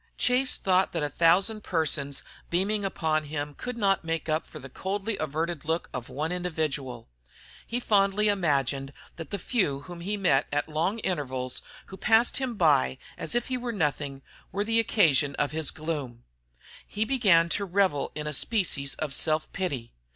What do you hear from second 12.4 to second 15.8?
by as if he were nothing, were the occasion of his